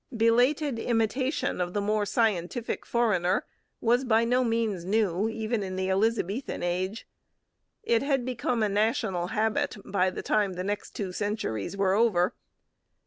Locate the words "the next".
10.53-10.95